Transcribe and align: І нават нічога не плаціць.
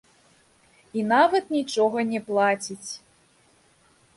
І 0.99 1.03
нават 1.11 1.43
нічога 1.57 2.07
не 2.13 2.19
плаціць. 2.31 2.89